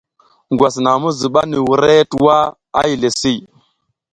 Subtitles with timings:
[0.53, 2.35] Ngwas naƞ mi zuɓa ni wurehe tuwa
[2.79, 3.33] a yile si.